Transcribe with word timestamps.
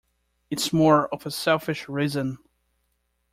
It's 0.49 0.73
more 0.73 1.09
of 1.13 1.27
a 1.27 1.29
selfish 1.29 1.87
reason. 1.87 2.39